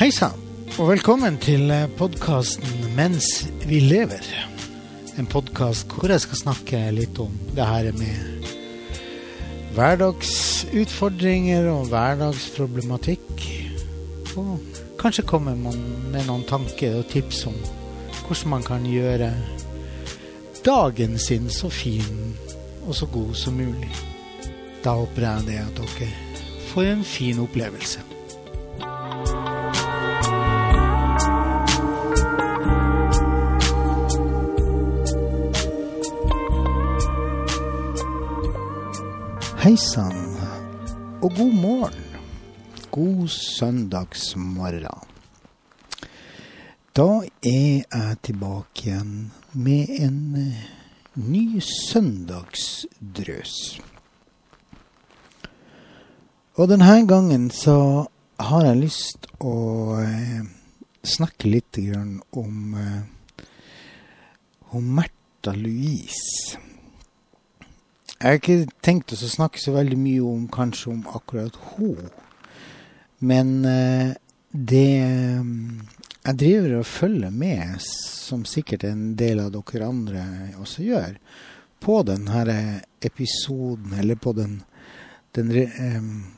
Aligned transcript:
Hei 0.00 0.08
sann, 0.16 0.32
og 0.80 0.86
velkommen 0.88 1.34
til 1.44 1.68
podkasten 1.98 2.94
'Mens 2.96 3.26
vi 3.68 3.80
lever'. 3.84 4.24
En 5.20 5.26
podkast 5.26 5.92
hvor 5.92 6.08
jeg 6.08 6.20
skal 6.22 6.38
snakke 6.38 6.90
litt 6.96 7.18
om 7.20 7.28
det 7.52 7.66
her 7.68 7.92
med 7.92 8.16
hverdagsutfordringer 9.76 11.68
og 11.68 11.92
hverdagsproblematikk. 11.92 13.44
Og 14.40 14.58
kanskje 14.96 15.40
man 15.40 15.60
med 16.12 16.24
noen 16.26 16.44
tanker 16.48 16.96
og 16.96 17.08
tips 17.12 17.46
om 17.46 17.54
hvordan 18.24 18.48
man 18.48 18.62
kan 18.62 18.86
gjøre 18.88 19.34
dagen 20.64 21.18
sin 21.18 21.50
så 21.50 21.68
fin 21.68 22.36
og 22.86 22.94
så 22.94 23.06
god 23.06 23.34
som 23.34 23.54
mulig. 23.54 23.92
Da 24.82 24.90
håper 24.96 25.22
jeg 25.22 25.46
det 25.46 25.58
at 25.58 25.76
dere 25.76 26.08
får 26.72 26.82
en 26.84 27.04
fin 27.04 27.38
opplevelse. 27.38 28.09
Hei 39.60 39.74
sann, 39.76 40.38
og 41.20 41.34
god 41.36 41.50
morgen. 41.52 42.04
God 42.88 43.26
søndagsmorgen. 43.28 45.02
Da 46.96 47.08
er 47.44 47.82
jeg 47.82 48.14
tilbake 48.24 48.86
igjen 48.86 49.10
med 49.52 49.92
en 50.00 50.22
eh, 50.40 50.62
ny 51.20 51.60
søndagsdrøs. 51.66 53.58
Og 56.56 56.72
denne 56.72 56.96
gangen 57.12 57.50
så 57.52 57.76
har 58.40 58.64
jeg 58.64 58.80
lyst 58.86 59.28
å 59.44 59.54
eh, 60.00 60.40
snakke 61.04 61.52
litt 61.52 61.82
om, 62.32 62.80
eh, 62.80 63.44
om 64.72 64.90
Märtha 64.96 65.52
Louise. 65.52 66.69
Jeg 68.20 68.28
har 68.28 68.36
ikke 68.36 68.80
tenkt 68.84 69.14
å 69.16 69.16
snakke 69.16 69.60
så 69.62 69.72
veldig 69.72 69.96
mye 69.96 70.24
om 70.28 70.42
kanskje 70.52 70.90
om 70.92 71.04
akkurat 71.08 71.54
hun. 71.72 72.10
Men 73.24 73.52
eh, 73.64 74.10
det 74.52 74.88
jeg 76.20 76.36
driver 76.36 76.74
og 76.82 76.84
følger 76.84 77.32
med, 77.32 77.78
som 77.80 78.42
sikkert 78.44 78.84
en 78.84 79.14
del 79.16 79.40
av 79.40 79.54
dere 79.54 79.88
andre 79.88 80.24
også 80.60 80.84
gjør, 80.84 81.14
på 81.80 81.94
denne 82.04 82.58
episoden, 83.00 83.94
eller 83.96 84.20
på 84.20 84.34
den, 84.36 84.58
den 85.32 85.54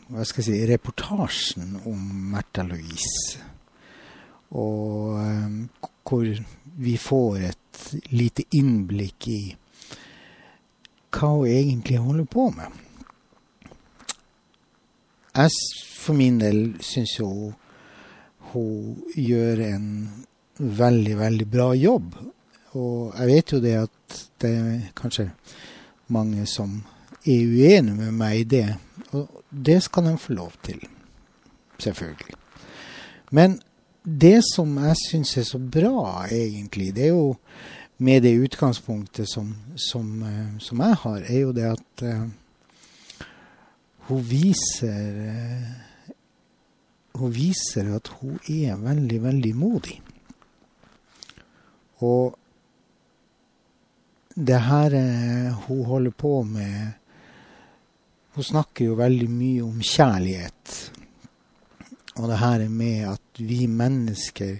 hva 0.07 0.23
skal 0.23 0.45
jeg 0.45 0.47
si, 0.47 0.61
reportasjen 0.71 1.81
om 1.83 2.05
Märtha 2.31 2.63
Louise. 2.69 3.43
Og 4.55 5.19
hvor 6.07 6.31
vi 6.79 6.95
får 6.95 7.43
et 7.51 7.83
lite 8.15 8.47
innblikk 8.55 9.29
i 9.35 9.41
hva 11.13 11.29
hun 11.37 11.47
egentlig 11.47 12.01
holder 12.01 12.25
på 12.25 12.49
med. 12.57 12.79
Jeg 15.33 15.51
for 16.03 16.19
min 16.19 16.41
del 16.41 16.63
syns 16.85 17.15
jo 17.21 17.29
hun 18.53 18.97
gjør 19.17 19.63
en 19.65 19.87
veldig, 20.59 21.15
veldig 21.19 21.49
bra 21.49 21.71
jobb. 21.79 22.17
Og 22.77 23.13
jeg 23.19 23.29
vet 23.29 23.53
jo 23.53 23.61
det 23.63 23.75
at 23.85 24.19
det 24.43 24.53
er 24.53 24.89
kanskje 24.99 25.31
mange 26.13 26.47
som 26.51 26.81
er 27.23 27.47
uenige 27.47 27.97
med 27.97 28.13
meg 28.19 28.43
i 28.43 28.49
det. 28.57 28.67
Og 29.13 29.45
det 29.51 29.81
skal 29.85 30.11
de 30.11 30.17
få 30.21 30.37
lov 30.37 30.57
til. 30.65 30.81
Selvfølgelig. 31.81 32.37
Men 33.33 33.61
det 34.05 34.41
som 34.45 34.75
jeg 34.83 34.99
syns 34.99 35.37
er 35.39 35.47
så 35.47 35.59
bra, 35.59 36.27
egentlig, 36.27 36.91
det 36.97 37.09
er 37.09 37.15
jo 37.15 37.37
med 38.03 38.25
det 38.25 38.33
utgangspunktet 38.43 39.31
som, 39.31 39.53
som, 39.79 40.11
som 40.61 40.83
jeg 40.83 40.99
har, 41.05 41.23
er 41.23 41.41
jo 41.45 41.55
det 41.55 41.69
at 41.71 42.05
uh, 42.07 42.25
hun 44.09 44.23
viser 44.27 45.19
uh, 45.23 45.73
hun 47.19 47.33
viser 47.33 47.91
at 47.97 48.09
hun 48.21 48.39
er 48.49 48.79
veldig, 48.81 49.19
veldig 49.23 49.53
modig. 49.57 49.99
Og 52.03 52.39
det 54.33 54.61
her 54.65 54.97
eh, 54.97 55.53
hun 55.67 55.85
holder 55.85 56.11
på 56.11 56.43
med 56.43 56.99
Hun 58.33 58.45
snakker 58.45 58.87
jo 58.87 58.95
veldig 58.97 59.27
mye 59.29 59.61
om 59.61 59.83
kjærlighet. 59.85 60.71
Og 62.17 62.31
det 62.31 62.39
her 62.41 62.63
med 62.69 63.03
at 63.11 63.41
vi 63.45 63.67
mennesker 63.69 64.55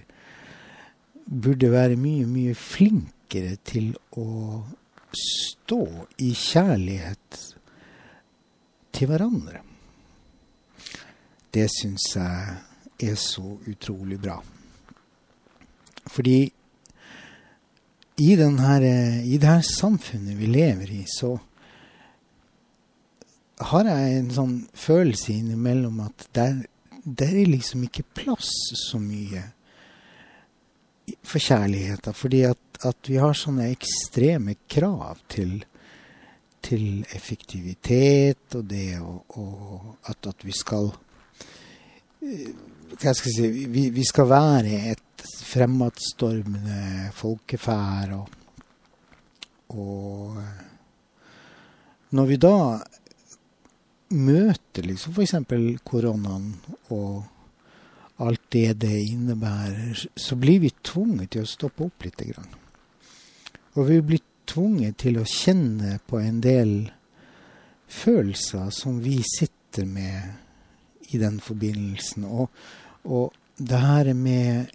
burde 1.25 1.71
være 1.71 1.97
mye, 1.97 2.27
mye 2.29 2.53
flinkere 2.53 3.22
til 3.65 3.91
å 4.19 4.29
stå 5.17 5.83
i 6.23 6.31
kjærlighet 6.37 7.43
til 8.93 9.09
hverandre 9.09 9.63
det 11.53 11.69
syns 11.69 12.07
jeg 12.17 13.09
er 13.09 13.15
så 13.19 13.45
utrolig 13.69 14.17
bra. 14.21 14.39
Fordi 16.09 16.37
i, 18.23 18.29
denne, 18.37 18.77
i 19.25 19.37
det 19.41 19.49
her 19.49 19.65
samfunnet 19.65 20.37
vi 20.37 20.49
lever 20.49 20.93
i, 20.93 21.03
så 21.09 21.35
har 23.69 23.87
jeg 23.87 24.17
en 24.17 24.31
sånn 24.33 24.55
følelse 24.77 25.33
innimellom 25.33 26.01
at 26.03 26.27
der, 26.35 26.63
der 27.05 27.35
er 27.37 27.51
liksom 27.53 27.85
ikke 27.87 28.05
plass 28.17 28.49
så 28.81 28.99
mye 29.01 29.45
for 31.21 31.41
kjærligheta. 31.41 32.13
Fordi 32.17 32.43
at, 32.49 32.62
at, 32.89 33.09
vi 33.09 33.17
har 33.21 33.33
sånne 33.37 33.69
ekstreme 33.71 34.55
krav 34.69 35.23
til, 35.31 35.59
til 36.63 37.03
effektivitet 37.15 38.55
og 38.59 38.67
det 38.69 38.99
og, 38.99 39.39
og 39.39 40.11
at, 40.11 40.29
at 40.33 40.45
vi 40.45 40.53
skal 40.55 40.91
hva 42.23 43.11
skal 43.13 43.29
jeg 43.29 43.35
si 43.35 43.65
vi, 43.71 43.89
vi 43.91 44.03
skal 44.07 44.29
være 44.29 44.77
et 44.93 45.25
fremadstormende 45.47 47.09
folkeferd. 47.15 48.13
Og, 48.17 48.27
og 49.75 50.37
når 52.13 52.25
vi 52.29 52.37
da 52.41 52.57
møter 54.13 54.87
liksom 54.87 55.15
f.eks. 55.15 55.35
koronaen 55.87 56.51
og 56.93 57.23
alt 58.23 58.43
det 58.53 58.75
det 58.83 58.99
innebærer, 59.09 60.05
så 60.15 60.35
blir 60.39 60.61
vi 60.63 60.69
tvunget 60.85 61.33
til 61.33 61.41
å 61.43 61.49
stoppe 61.49 61.87
opp 61.87 62.05
litt. 62.05 62.21
Og 63.73 63.87
vi 63.89 64.01
blir 64.05 64.21
tvunget 64.49 64.99
til 65.01 65.17
å 65.17 65.27
kjenne 65.27 65.97
på 66.07 66.19
en 66.21 66.41
del 66.43 66.73
følelser 67.89 68.69
som 68.73 68.99
vi 69.01 69.19
sitter 69.25 69.87
med 69.89 71.13
i 71.13 71.19
den 71.21 71.39
forbindelsen. 71.41 72.25
Og, 72.25 72.49
og 73.03 73.33
det 73.57 73.79
her 73.81 74.13
med 74.13 74.73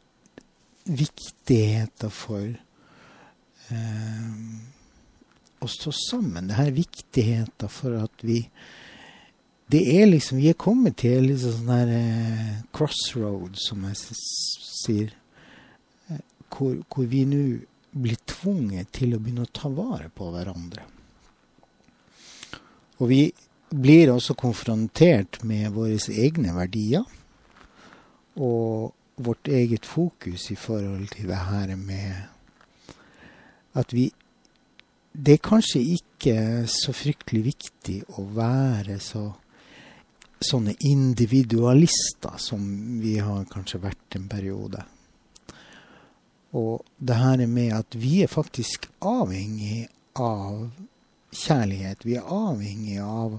viktigheten 0.88 2.10
for 2.14 2.44
eh, 3.69 4.26
å 5.59 5.70
stå 5.70 5.92
sammen. 5.94 6.48
Det 6.48 6.59
her 6.59 6.75
viktigheten 6.75 7.72
for 7.72 7.98
at 8.03 8.26
vi 8.26 8.44
Det 9.69 9.82
er 10.00 10.06
liksom 10.06 10.38
Vi 10.38 10.48
er 10.48 10.54
kommet 10.56 10.97
til 10.97 11.26
liksom 11.28 11.53
sånn 11.59 11.75
her 11.75 11.91
eh, 11.92 12.53
crossroad, 12.72 13.59
som 13.60 13.82
jeg 13.84 14.15
sier. 14.80 15.10
Eh, 16.09 16.22
hvor, 16.48 16.78
hvor 16.88 17.04
vi 17.04 17.26
nå 17.28 17.42
blir 17.91 18.19
tvunget 18.28 18.93
til 18.94 19.15
å 19.15 19.21
begynne 19.22 19.47
å 19.47 19.53
ta 19.54 19.71
vare 19.72 20.09
på 20.12 20.28
hverandre. 20.32 20.84
Og 22.99 23.10
vi 23.10 23.22
blir 23.71 24.12
også 24.12 24.34
konfrontert 24.38 25.43
med 25.47 25.72
våre 25.76 25.98
egne 26.12 26.54
verdier 26.56 27.04
og 28.38 28.94
vårt 29.19 29.50
eget 29.50 29.87
fokus 29.87 30.48
i 30.51 30.57
forhold 30.59 31.09
til 31.15 31.28
det 31.30 31.42
her 31.48 31.74
med 31.77 32.15
at 33.78 33.92
vi 33.92 34.10
Det 35.18 35.33
er 35.34 35.41
kanskje 35.42 35.80
ikke 35.80 36.66
så 36.71 36.92
fryktelig 36.95 37.41
viktig 37.42 37.97
å 38.21 38.22
være 38.36 39.01
så 39.03 39.22
sånne 40.39 40.77
individualister 40.86 42.36
som 42.39 42.60
vi 43.03 43.16
har 43.18 43.48
kanskje 43.51 43.80
vært 43.83 44.15
en 44.15 44.28
periode. 44.30 44.84
Og 46.56 46.84
det 46.98 47.16
her 47.16 47.47
med 47.47 47.72
at 47.77 47.97
vi 47.97 48.22
er 48.22 48.30
faktisk 48.33 48.89
avhengig 49.04 49.89
av 50.16 50.71
kjærlighet. 51.33 52.04
Vi 52.06 52.16
er 52.16 52.30
avhengig 52.33 52.98
av 53.04 53.39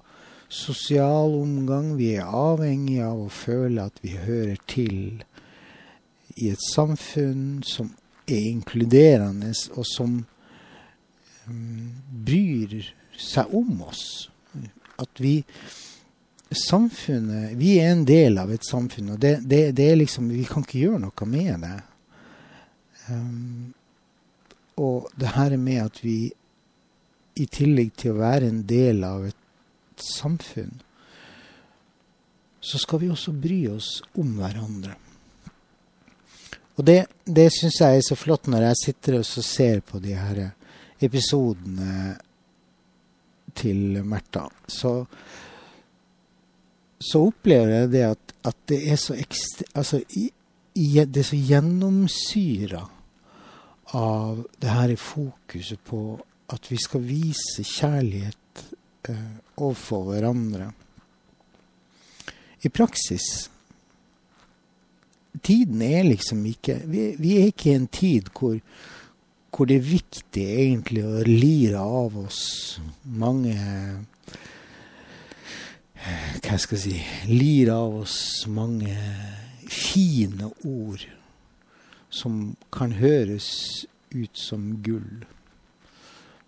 sosial 0.50 1.34
omgang. 1.42 1.96
Vi 1.98 2.14
er 2.18 2.30
avhengig 2.30 3.00
av 3.06 3.26
å 3.26 3.32
føle 3.34 3.88
at 3.90 3.98
vi 4.04 4.14
hører 4.18 4.62
til 4.70 5.24
i 6.40 6.52
et 6.54 6.64
samfunn 6.72 7.62
som 7.66 7.92
er 8.30 8.46
inkluderende, 8.52 9.52
og 9.74 9.86
som 9.90 10.20
um, 11.50 11.88
bryr 12.26 12.92
seg 13.18 13.54
om 13.56 13.82
oss. 13.90 14.30
At 15.00 15.22
vi 15.24 15.40
samfunnet 16.50 17.54
Vi 17.60 17.76
er 17.78 17.92
en 17.92 18.06
del 18.10 18.40
av 18.42 18.50
et 18.52 18.66
samfunn, 18.66 19.14
og 19.14 19.20
det, 19.22 19.36
det, 19.46 19.70
det 19.78 19.86
er 19.92 20.00
liksom 20.00 20.32
Vi 20.34 20.44
kan 20.50 20.66
ikke 20.66 20.82
gjøre 20.82 21.02
noe 21.04 21.28
med 21.30 21.62
det. 21.66 21.76
Um, 23.10 23.74
og 24.80 25.10
det 25.20 25.34
her 25.36 25.58
med 25.58 25.82
at 25.84 26.00
vi 26.04 26.30
i 27.40 27.46
tillegg 27.48 27.94
til 28.00 28.14
å 28.14 28.22
være 28.22 28.50
en 28.50 28.64
del 28.68 29.04
av 29.08 29.26
et 29.30 30.04
samfunn, 30.04 30.80
så 32.60 32.80
skal 32.80 33.04
vi 33.04 33.12
også 33.12 33.34
bry 33.36 33.60
oss 33.72 34.00
om 34.20 34.34
hverandre. 34.40 34.96
Og 36.80 36.86
det, 36.88 37.02
det 37.28 37.50
syns 37.52 37.82
jeg 37.82 38.00
er 38.00 38.06
så 38.08 38.16
flott 38.16 38.48
når 38.52 38.70
jeg 38.70 38.82
sitter 38.86 39.20
og 39.20 39.28
ser 39.28 39.82
på 39.84 40.00
de 40.04 40.16
her 40.16 40.42
episodene 41.04 42.16
til 43.60 44.00
Märtha. 44.08 44.46
Så, 44.68 44.94
så 47.00 47.24
opplever 47.28 47.82
jeg 47.82 47.92
det 47.96 48.06
at, 48.14 48.36
at 48.48 48.62
det 48.72 48.80
er 48.94 49.00
så 49.00 49.18
ekstra, 49.20 49.68
altså, 49.80 50.00
det 50.00 51.24
er 51.24 51.28
så 51.28 51.40
gjennomsyra 51.50 52.86
av 53.96 54.44
det 54.62 54.70
her 54.70 54.96
fokuset 55.00 55.82
på 55.86 56.02
at 56.50 56.72
vi 56.72 56.78
skal 56.82 57.04
vise 57.06 57.64
kjærlighet 57.66 58.64
eh, 59.10 59.38
overfor 59.58 60.12
hverandre. 60.12 60.72
I 62.62 62.70
praksis 62.70 63.50
Tiden 65.46 65.82
er 65.86 66.04
liksom 66.04 66.42
ikke 66.50 66.82
Vi, 66.90 67.04
vi 67.22 67.36
er 67.38 67.52
ikke 67.52 67.70
i 67.70 67.76
en 67.78 67.88
tid 67.88 68.32
hvor, 68.34 68.58
hvor, 69.54 69.70
det 69.70 69.78
er 69.78 69.86
viktig 69.86 70.44
egentlig 70.44 71.06
å 71.06 71.22
lire 71.28 71.80
av 71.80 72.18
oss 72.26 72.42
mange 73.04 73.54
Hva 76.44 76.58
skal 76.60 76.76
jeg 76.76 76.84
si 76.84 77.32
Lire 77.32 77.78
av 77.78 78.02
oss 78.02 78.20
mange 78.52 78.98
fine 79.70 80.52
ord 80.66 81.06
som 82.10 82.56
kan 82.74 82.96
høres 82.98 83.50
ut 84.10 84.38
som 84.38 84.80
gull. 84.84 85.26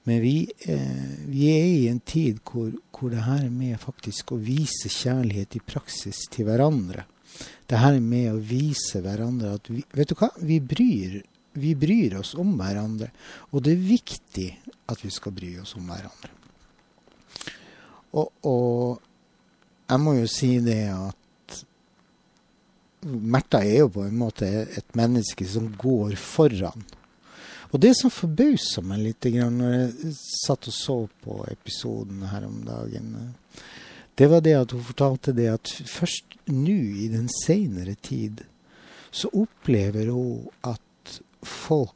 Men 0.04 0.22
vi, 0.22 0.52
eh, 0.66 1.18
vi 1.30 1.50
er 1.52 1.66
i 1.66 1.88
en 1.92 2.00
tid 2.00 2.40
hvor, 2.48 2.72
hvor 2.90 3.14
det 3.14 3.26
her 3.28 3.46
er 3.46 3.54
med 3.54 3.78
faktisk 3.80 4.34
å 4.34 4.40
vise 4.42 4.90
kjærlighet 4.90 5.60
i 5.60 5.66
praksis 5.66 6.24
til 6.34 6.50
hverandre. 6.50 7.06
Det 7.70 7.80
her 7.80 8.00
er 8.00 8.04
med 8.04 8.32
å 8.34 8.42
vise 8.42 9.02
hverandre 9.04 9.54
at 9.60 9.70
vi, 9.70 9.84
vet 9.94 10.10
du 10.10 10.18
hva? 10.18 10.32
Vi 10.42 10.58
bryr, 10.60 11.22
vi 11.54 11.76
bryr 11.78 12.18
oss 12.20 12.34
om 12.40 12.56
hverandre. 12.58 13.12
Og 13.54 13.62
det 13.64 13.76
er 13.76 13.90
viktig 13.92 14.50
at 14.90 15.06
vi 15.06 15.14
skal 15.14 15.38
bry 15.38 15.54
oss 15.62 15.76
om 15.78 15.86
hverandre. 15.86 16.34
Og, 18.18 18.28
og 18.44 19.00
jeg 19.88 20.02
må 20.02 20.18
jo 20.18 20.28
si 20.28 20.56
det 20.66 20.84
at 20.92 21.21
Märtha 23.02 23.64
er 23.66 23.80
jo 23.82 23.92
på 23.96 24.04
en 24.06 24.18
måte 24.20 24.48
et 24.78 24.98
menneske 24.98 25.46
som 25.50 25.72
går 25.80 26.14
foran. 26.22 26.84
Og 27.72 27.80
det 27.82 27.94
som 27.98 28.12
forbausa 28.12 28.84
meg 28.84 29.02
litt 29.06 29.26
når 29.32 29.74
jeg 29.74 30.14
satt 30.44 30.68
og 30.68 30.76
så 30.76 30.98
på 31.24 31.40
episoden 31.50 32.26
her 32.30 32.46
om 32.46 32.60
dagen, 32.68 33.16
det 34.20 34.28
var 34.30 34.44
det 34.44 34.58
at 34.60 34.76
hun 34.76 34.84
fortalte 34.84 35.34
det 35.34 35.48
at 35.54 35.72
først 35.88 36.36
nå 36.52 36.78
i 37.06 37.08
den 37.14 37.30
seinere 37.32 37.96
tid 37.96 38.44
så 39.12 39.32
opplever 39.34 40.12
hun 40.12 40.52
at 40.68 41.22
folk 41.48 41.96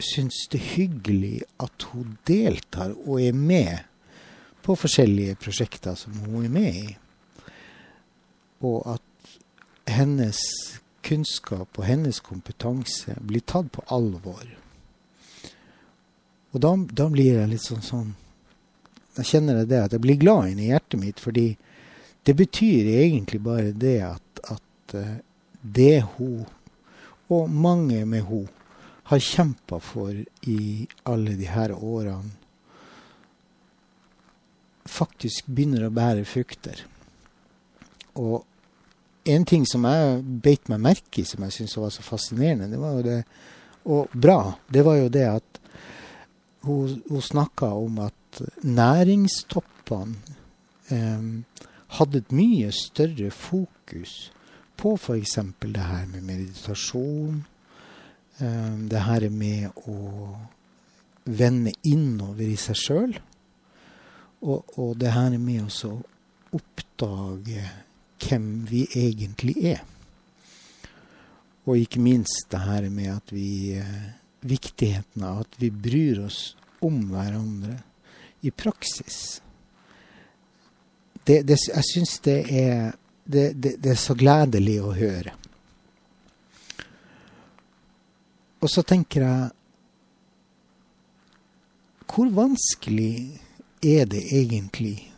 syns 0.00 0.46
det 0.52 0.60
hyggelig 0.76 1.40
at 1.60 1.88
hun 1.92 2.16
deltar 2.28 2.92
og 3.04 3.20
er 3.20 3.36
med 3.36 3.82
på 4.64 4.76
forskjellige 4.76 5.40
prosjekter 5.40 5.96
som 5.98 6.16
hun 6.26 6.44
er 6.44 6.52
med 6.52 6.76
i. 6.76 6.96
Og 8.68 8.84
at 8.94 9.09
hennes 9.90 10.40
kunnskap 11.06 11.78
og 11.78 11.86
hennes 11.86 12.20
kompetanse 12.24 13.16
blir 13.24 13.44
tatt 13.46 13.70
på 13.74 13.84
alvor. 13.92 14.44
Og 16.50 16.62
da, 16.62 16.74
da 16.76 17.08
blir 17.12 17.40
jeg 17.40 17.50
litt 17.52 17.64
sånn 17.64 17.84
sånn 17.84 18.10
Da 19.14 19.24
kjenner 19.26 19.60
jeg 19.60 19.70
det 19.70 19.80
at 19.84 19.94
jeg 19.94 20.02
blir 20.02 20.18
glad 20.20 20.52
inni 20.52 20.68
hjertet 20.70 21.00
mitt, 21.00 21.20
fordi 21.20 21.48
det 22.26 22.34
betyr 22.38 22.86
egentlig 23.00 23.40
bare 23.42 23.72
det 23.74 23.98
at, 24.06 24.42
at 24.54 24.94
uh, 24.94 25.16
det 25.60 26.04
hun, 26.14 26.44
og 27.28 27.50
mange 27.50 28.04
med 28.06 28.22
hun, 28.28 28.46
har 29.10 29.18
kjempa 29.18 29.80
for 29.82 30.14
i 30.46 30.86
alle 31.10 31.34
de 31.34 31.48
her 31.50 31.74
årene, 31.74 32.30
faktisk 34.86 35.50
begynner 35.50 35.88
å 35.88 35.94
bære 35.94 36.22
frukter. 36.28 36.84
Og 38.14 38.46
en 39.24 39.44
ting 39.44 39.66
som 39.68 39.84
jeg 39.84 40.20
beit 40.42 40.68
meg 40.72 40.80
merke 40.84 41.22
i, 41.22 41.28
som 41.28 41.44
jeg 41.44 41.52
syntes 41.56 41.76
var 41.78 41.92
så 41.94 42.04
fascinerende, 42.04 42.70
det 42.72 42.80
var 42.80 42.96
jo 42.96 43.02
det, 43.04 43.18
og 43.90 44.12
bra, 44.12 44.40
det 44.72 44.84
var 44.86 44.96
jo 45.00 45.08
det 45.12 45.26
at 45.28 45.60
hun, 46.66 47.02
hun 47.08 47.24
snakka 47.24 47.72
om 47.76 47.98
at 48.04 48.42
næringstoppene 48.62 50.36
eh, 50.92 51.64
hadde 51.98 52.20
et 52.22 52.32
mye 52.32 52.70
større 52.72 53.30
fokus 53.34 54.30
på 54.80 54.94
f.eks. 54.96 55.38
det 55.60 55.84
her 55.84 56.06
med 56.12 56.24
meditasjon, 56.24 57.42
eh, 58.38 58.76
det 58.90 59.02
her 59.04 59.28
med 59.30 59.68
å 59.90 59.98
vende 61.24 61.72
innover 61.84 62.48
i 62.48 62.56
seg 62.56 62.78
sjøl, 62.78 63.18
og, 64.40 64.64
og, 64.78 64.94
det 64.96 65.12
her 65.12 65.36
med 65.36 65.68
å 65.68 65.98
oppdage 66.56 67.64
hvem 68.20 68.46
vi 68.68 68.86
egentlig 68.94 69.56
er. 69.74 69.84
Og 71.68 71.78
ikke 71.78 72.02
minst 72.02 72.48
det 72.50 72.62
her 72.64 72.88
med 72.90 73.12
at 73.16 73.34
vi 73.34 73.76
eh, 73.78 74.08
Viktigheten 74.40 75.20
av 75.20 75.42
at 75.42 75.56
vi 75.60 75.68
bryr 75.68 76.22
oss 76.24 76.54
om 76.80 76.96
hverandre 77.10 77.74
i 78.40 78.48
praksis. 78.48 79.42
Det, 81.24 81.42
det, 81.44 81.58
jeg 81.68 81.84
syns 81.84 82.14
det 82.24 82.38
er 82.48 82.94
det, 83.24 83.52
det, 83.52 83.74
det, 83.84 83.92
er 83.92 84.00
så 84.00 84.16
gledelig 84.16 84.78
å 84.80 84.94
høre. 84.96 85.34
Og 88.64 88.72
så 88.72 88.84
tenker 88.84 89.24
jeg 89.24 89.50
Hvor 92.10 92.32
vanskelig 92.34 93.38
er 93.84 94.08
det 94.10 94.24
egentlig 94.34 95.09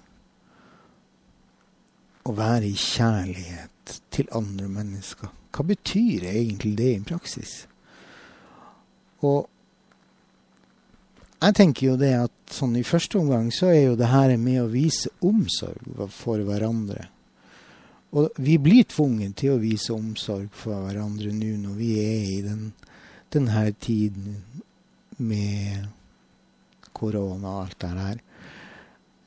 å 2.22 2.34
være 2.36 2.68
i 2.70 2.76
kjærlighet 2.78 3.96
til 4.14 4.28
andre 4.36 4.68
mennesker. 4.70 5.30
Hva 5.52 5.64
betyr 5.66 6.28
egentlig 6.30 6.76
det 6.78 6.90
i 6.94 7.02
praksis? 7.06 7.54
Og 9.26 9.48
jeg 11.42 11.56
tenker 11.58 11.88
jo 11.88 11.96
det 11.98 12.12
at 12.20 12.54
sånn 12.54 12.76
i 12.78 12.84
første 12.86 13.18
omgang 13.18 13.48
så 13.54 13.72
er 13.72 13.88
jo 13.88 13.98
det 13.98 14.12
her 14.12 14.36
med 14.38 14.60
å 14.62 14.70
vise 14.70 15.10
omsorg 15.26 16.04
for 16.14 16.42
hverandre. 16.46 17.08
Og 18.12 18.36
vi 18.44 18.58
blir 18.62 18.84
tvunget 18.86 19.38
til 19.40 19.54
å 19.54 19.62
vise 19.62 19.94
omsorg 19.94 20.52
for 20.54 20.84
hverandre 20.84 21.32
nå 21.34 21.56
når 21.64 21.78
vi 21.78 21.90
er 21.98 22.26
i 22.28 22.40
den, 22.44 22.66
denne 23.32 23.64
tiden 23.80 24.36
med 25.18 25.88
korona 26.92 27.56
og 27.56 27.62
alt 27.64 27.78
det 27.82 27.92
her. 27.96 28.20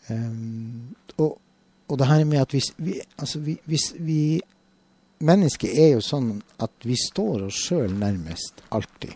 Um, 0.07 0.93
og 1.17 1.39
og 1.87 1.99
det 2.01 2.07
her 2.09 2.23
med 2.25 2.41
at 2.41 2.53
hvis 2.55 2.71
vi, 2.77 2.99
altså 3.17 3.39
vi, 3.39 3.59
hvis 3.65 3.93
vi 3.99 4.41
Mennesket 5.25 5.71
er 5.79 5.93
jo 5.93 6.01
sånn 6.03 6.41
at 6.59 6.83
vi 6.83 6.97
står 6.99 7.45
oss 7.45 7.55
sjøl 7.69 7.93
nærmest 7.95 8.59
alltid. 8.75 9.13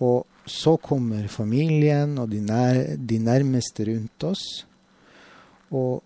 Og 0.00 0.24
så 0.48 0.72
kommer 0.80 1.26
familien 1.28 2.16
og 2.18 2.30
de, 2.32 2.40
nær, 2.40 2.96
de, 2.96 3.18
nærmeste 3.20 3.84
rundt 3.90 4.24
oss. 4.24 4.44
Og 5.76 6.00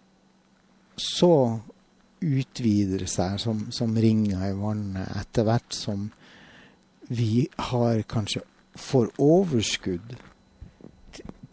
så 0.98 1.30
utvider 2.18 3.06
seg 3.06 3.38
som, 3.40 3.62
som 3.70 3.94
ringer 3.94 4.48
i 4.50 4.58
vannet 4.58 5.14
etter 5.22 5.46
hvert 5.46 5.78
som 5.78 6.10
vi 7.06 7.46
har 7.70 8.02
kanskje 8.10 8.42
får 8.82 9.14
overskudd 9.22 10.18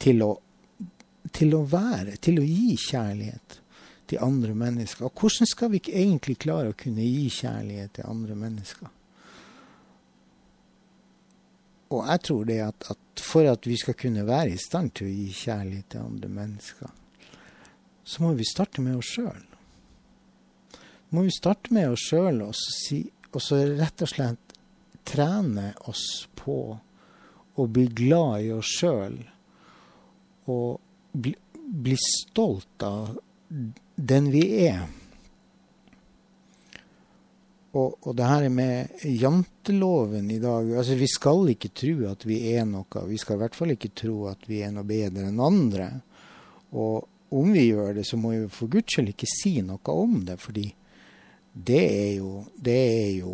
til 0.02 0.26
å, 0.26 0.34
til 1.30 1.56
å 1.58 1.64
være, 1.70 2.18
til 2.18 2.42
å 2.42 2.50
gi 2.50 2.74
kjærlighet 2.90 3.60
til 4.10 4.24
andre 4.24 4.56
mennesker. 4.58 5.08
Og 5.08 5.22
hvordan 5.22 5.50
skal 5.50 5.72
vi 5.72 5.82
ikke 5.82 5.98
egentlig 5.98 6.38
klare 6.42 6.72
å 6.74 6.78
kunne 6.78 7.06
gi 7.06 7.28
kjærlighet 7.40 7.98
til 7.98 8.10
andre 8.10 8.38
mennesker? 8.40 8.96
Og 11.90 12.06
jeg 12.06 12.22
tror 12.28 12.44
det 12.46 12.60
at, 12.62 12.90
at 12.94 13.24
for 13.26 13.50
at 13.50 13.66
vi 13.66 13.78
skal 13.78 13.98
kunne 13.98 14.26
være 14.28 14.54
i 14.54 14.62
stand 14.62 14.92
til 14.98 15.10
å 15.10 15.14
gi 15.14 15.30
kjærlighet 15.34 15.88
til 15.94 16.06
andre 16.06 16.30
mennesker, 16.34 16.92
så 18.10 18.26
må 18.26 18.34
vi 18.38 18.46
starte 18.48 18.82
med 18.86 19.00
oss 19.00 19.14
sjøl. 19.16 19.46
Må 21.10 21.26
vi 21.26 21.34
starte 21.34 21.74
med 21.74 21.90
oss 21.90 22.06
sjøl 22.12 22.44
og, 22.46 22.54
si, 22.58 23.02
og 23.34 23.42
så 23.42 23.64
rett 23.74 24.06
og 24.06 24.12
slett 24.12 24.56
trene 25.10 25.72
oss 25.90 26.06
på 26.38 26.60
å 27.60 27.66
bli 27.66 27.88
glad 27.98 28.46
i 28.46 28.52
oss 28.54 28.70
sjøl 28.80 29.18
og 30.50 30.78
bli, 31.12 31.34
bli 31.54 31.98
stolt 32.02 32.86
av 32.86 33.18
den 34.00 34.32
vi 34.32 34.46
er. 34.66 34.88
Og, 37.78 38.00
og 38.02 38.16
det 38.18 38.26
her 38.26 38.48
med 38.50 39.04
janteloven 39.06 40.32
i 40.34 40.40
dag 40.42 40.72
altså 40.74 40.96
Vi 40.98 41.06
skal 41.06 41.52
ikke 41.52 41.70
tro 41.70 42.08
at 42.10 42.26
vi 42.26 42.40
er 42.56 42.66
noe. 42.66 43.04
Vi 43.06 43.20
skal 43.22 43.38
i 43.38 43.44
hvert 43.44 43.58
fall 43.58 43.76
ikke 43.76 43.94
tro 43.94 44.24
at 44.32 44.48
vi 44.50 44.64
er 44.66 44.74
noe 44.74 44.88
bedre 44.90 45.28
enn 45.30 45.44
andre. 45.44 45.90
Og 46.74 47.06
om 47.38 47.54
vi 47.54 47.68
gjør 47.68 47.94
det, 48.00 48.08
så 48.10 48.18
må 48.18 48.34
vi 48.34 48.50
for 48.50 48.72
guds 48.74 48.96
skyld 48.96 49.14
ikke 49.14 49.30
si 49.30 49.60
noe 49.62 49.94
om 49.94 50.24
det. 50.26 50.40
fordi 50.42 50.66
det 51.54 51.82
er 51.82 52.12
jo, 52.22 52.44
det 52.56 52.78
er 52.78 53.12
jo 53.20 53.34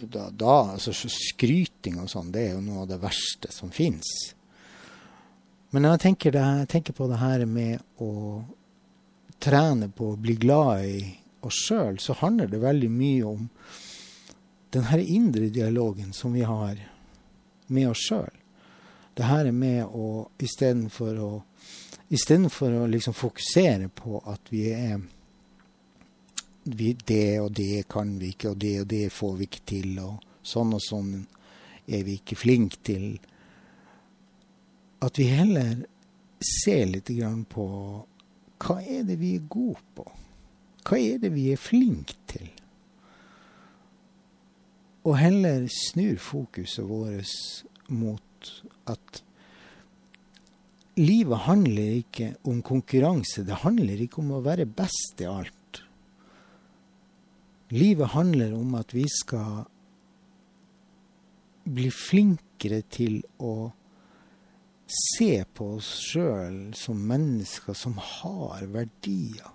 da, 0.00 0.28
da, 0.30 0.56
altså 0.76 0.92
Skryting 0.92 1.98
og 2.02 2.10
sånn, 2.12 2.28
det 2.32 2.42
er 2.44 2.52
jo 2.54 2.62
noe 2.64 2.84
av 2.84 2.90
det 2.90 3.00
verste 3.02 3.50
som 3.52 3.72
fins. 3.74 4.12
Men 5.74 5.88
jeg 5.88 6.02
tenker, 6.04 6.36
det, 6.36 6.44
jeg 6.62 6.68
tenker 6.70 6.96
på 6.96 7.08
det 7.10 7.18
her 7.20 7.42
med 7.48 7.82
å 8.00 8.44
trene 9.42 9.88
på 9.88 10.12
å 10.12 10.20
bli 10.20 10.36
glad 10.40 10.84
i 10.84 11.00
oss 11.46 11.58
sjøl, 11.68 11.98
så 11.98 12.16
handler 12.20 12.50
det 12.50 12.62
veldig 12.62 12.90
mye 12.90 13.24
om 13.28 13.48
den 14.74 14.88
her 14.90 14.98
indre 14.98 15.48
dialogen 15.52 16.12
som 16.12 16.32
vi 16.32 16.42
har 16.46 16.80
med 17.66 17.90
oss 17.90 18.02
sjøl. 18.08 18.32
Det 19.16 19.24
her 19.24 19.48
er 19.48 19.56
med 19.56 19.84
å 19.86 20.28
istedenfor 20.38 21.20
å 21.22 21.34
Istedenfor 22.06 22.70
å 22.70 22.84
liksom 22.86 23.16
fokusere 23.18 23.88
på 23.90 24.20
at 24.30 24.52
vi 24.52 24.68
er 24.70 25.00
vi, 26.62 26.92
Det 26.92 27.40
og 27.40 27.50
det 27.52 27.88
kan 27.90 28.12
vi 28.18 28.28
ikke, 28.28 28.52
og 28.52 28.60
det 28.62 28.80
og 28.80 28.86
det 28.86 29.10
får 29.10 29.32
vi 29.36 29.48
ikke 29.48 29.64
til, 29.66 29.98
og 29.98 30.22
sånn 30.46 30.74
og 30.76 30.82
sånn 30.82 31.10
er 31.86 32.04
vi 32.06 32.14
ikke 32.20 32.38
flinke 32.38 32.78
til. 32.86 33.08
At 35.02 35.18
vi 35.18 35.26
heller 35.30 35.82
ser 36.38 36.86
litt 36.86 37.10
på 37.50 37.66
hva 38.62 38.78
er 38.80 39.04
det 39.08 39.18
vi 39.20 39.34
er 39.36 39.48
gode 39.50 39.82
på? 39.96 40.06
Hva 40.86 40.98
er 41.00 41.20
det 41.22 41.32
vi 41.34 41.50
er 41.52 41.60
flinke 41.60 42.16
til? 42.30 42.48
Og 45.06 45.18
heller 45.20 45.68
snur 45.70 46.16
fokuset 46.18 46.86
vårt 46.88 47.90
mot 47.94 48.50
at 48.90 49.22
livet 50.98 51.44
handler 51.46 52.00
ikke 52.00 52.32
om 52.48 52.62
konkurranse. 52.66 53.44
Det 53.46 53.62
handler 53.62 54.02
ikke 54.02 54.22
om 54.22 54.34
å 54.38 54.42
være 54.42 54.66
best 54.66 55.22
i 55.22 55.28
alt. 55.30 55.82
Livet 57.74 58.14
handler 58.14 58.54
om 58.54 58.74
at 58.78 58.94
vi 58.94 59.04
skal 59.10 59.64
bli 61.66 61.90
flinkere 61.90 62.82
til 62.94 63.20
å 63.42 63.70
se 64.86 65.44
på 65.54 65.72
oss 65.76 65.88
sjøl 66.12 66.74
som 66.78 67.00
mennesker 67.08 67.74
som 67.74 67.96
har 67.98 68.66
verdier 68.70 69.52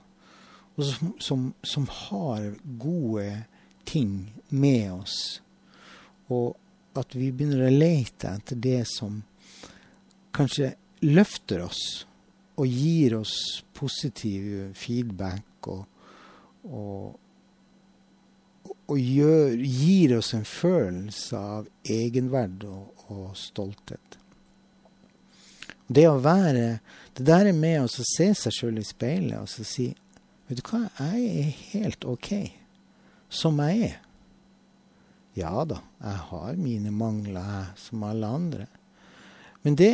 og 0.76 0.86
som, 0.88 1.14
som, 1.20 1.48
som, 1.64 1.88
har 1.88 2.54
gode 2.80 3.44
ting 3.86 4.34
med 4.50 4.92
oss. 4.94 5.42
Og 6.32 6.56
at 6.98 7.16
vi 7.16 7.32
begynner 7.32 7.68
å 7.68 7.74
lete 7.74 8.32
etter 8.32 8.60
det 8.60 8.84
som 8.90 9.20
kanskje 10.36 10.74
løfter 11.04 11.66
oss 11.66 11.82
og 12.62 12.68
gir 12.68 13.18
oss 13.20 13.36
positiv 13.76 14.72
feedback 14.78 15.70
og, 15.72 15.84
og, 16.72 17.20
og 18.88 18.98
gjør, 18.98 19.56
gir 19.60 20.18
oss 20.20 20.34
en 20.38 20.48
følelse 20.48 21.46
av 21.58 21.70
egenverd 21.84 22.66
og, 22.70 23.06
og 23.12 23.30
stolthet. 23.40 24.21
Det 25.92 26.08
å 26.08 26.22
være 26.24 26.80
Det 27.18 27.26
der 27.28 27.50
er 27.50 27.58
med 27.58 27.84
å 27.84 27.90
se 27.92 28.30
seg 28.38 28.56
sjøl 28.56 28.80
i 28.80 28.86
speilet 28.88 29.40
og 29.42 29.50
si 29.52 29.90
Vet 30.48 30.60
du 30.60 30.64
hva, 30.68 30.86
jeg 31.00 31.28
er 31.42 31.52
helt 31.72 32.06
OK 32.08 32.32
som 33.32 33.60
jeg 33.64 33.86
er. 33.88 34.00
Ja 35.40 35.64
da, 35.64 35.78
jeg 36.04 36.24
har 36.28 36.58
mine 36.60 36.92
mangler, 36.92 37.40
jeg, 37.40 37.78
som 37.80 38.04
alle 38.04 38.28
andre. 38.28 38.66
Men 39.64 39.78
det 39.80 39.94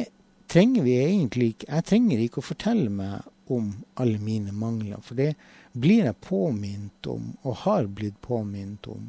trenger 0.50 0.82
vi 0.88 0.96
egentlig 0.98 1.52
ikke. 1.54 1.68
Jeg 1.70 1.86
trenger 1.92 2.24
ikke 2.24 2.42
å 2.42 2.48
fortelle 2.48 2.90
meg 2.90 3.54
om 3.54 3.70
alle 4.02 4.18
mine 4.18 4.56
mangler, 4.56 4.98
for 5.06 5.20
det 5.20 5.36
blir 5.78 6.08
jeg 6.08 6.18
påminnet 6.26 7.12
om, 7.14 7.30
og 7.46 7.62
har 7.68 7.86
blitt 7.86 8.18
påminnet 8.26 8.90
om, 8.90 9.06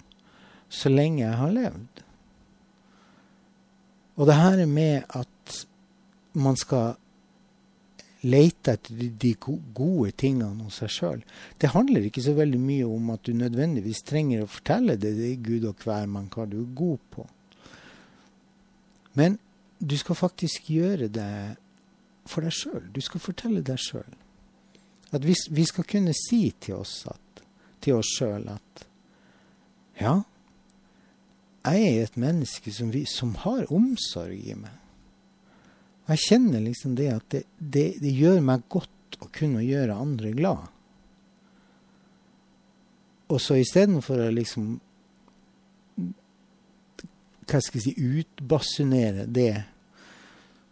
så 0.68 0.92
lenge 0.92 1.24
jeg 1.24 1.40
har 1.40 1.56
levd. 1.56 2.04
Og 4.18 4.28
det 4.28 4.36
her 4.36 4.64
med 4.68 5.08
at 5.16 5.32
man 6.32 6.56
skal 6.58 6.96
lete 8.26 8.74
etter 8.74 8.94
de 8.94 9.32
gode 9.38 10.10
tingene 10.18 10.64
hos 10.64 10.80
seg 10.82 10.90
sjøl. 10.90 11.20
Det 11.58 11.70
handler 11.74 12.08
ikke 12.08 12.24
så 12.24 12.34
veldig 12.36 12.60
mye 12.60 12.86
om 12.88 13.12
at 13.14 13.24
du 13.26 13.34
nødvendigvis 13.36 14.02
trenger 14.06 14.42
å 14.42 14.50
fortelle 14.50 14.98
det, 14.98 15.14
det 15.18 15.36
Gud 15.44 15.68
og 15.70 15.84
hvermann 15.84 16.30
hva 16.34 16.48
du 16.50 16.58
er 16.64 16.72
god 16.78 17.04
på. 17.14 17.26
Men 19.18 19.38
du 19.78 19.94
skal 19.98 20.18
faktisk 20.18 20.70
gjøre 20.70 21.08
det 21.14 21.34
for 22.28 22.44
deg 22.44 22.54
sjøl. 22.54 22.88
Du 22.92 23.00
skal 23.02 23.22
fortelle 23.22 23.62
deg 23.64 23.78
sjøl. 23.80 24.18
At 25.14 25.24
vi, 25.24 25.34
vi, 25.54 25.64
skal 25.64 25.86
kunne 25.88 26.12
si 26.16 26.50
til 26.60 26.82
oss, 26.82 27.00
at, 27.08 27.44
til 27.80 28.00
oss 28.00 28.10
sjøl 28.18 28.50
at 28.52 28.84
ja, 29.98 30.18
jeg 31.68 31.86
er 31.86 32.04
et 32.04 32.18
menneske 32.20 32.72
som, 32.74 32.92
vi, 32.94 33.02
som 33.08 33.32
har 33.42 33.70
omsorg 33.74 34.36
i 34.36 34.54
meg. 34.58 34.74
Jeg 36.08 36.24
kjenner 36.24 36.62
liksom 36.64 36.94
det 36.96 37.08
at 37.12 37.26
det, 37.32 37.42
det, 37.58 37.86
det 38.00 38.12
gjør 38.16 38.40
meg 38.44 38.64
godt 38.72 39.18
å 39.20 39.28
kunne 39.34 39.64
gjøre 39.64 39.96
andre 39.96 40.32
glad. 40.36 40.68
Og 43.28 43.40
så 43.44 43.58
istedenfor 43.60 44.22
å 44.24 44.30
liksom 44.32 44.78
Hva 47.48 47.60
skal 47.64 47.80
jeg 47.80 47.84
si 47.84 48.08
Utbasunere 48.20 49.26
det, 49.28 49.52